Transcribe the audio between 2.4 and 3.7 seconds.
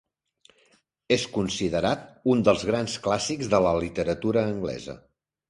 dels grans clàssics de